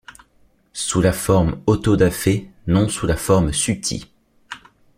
[0.73, 4.07] sous la forme auto-da-fé, non sous la forme suttie.